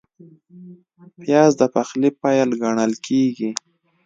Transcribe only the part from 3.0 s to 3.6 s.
کېږي